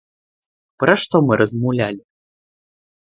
[0.83, 2.01] Пра што мы размаўлялі?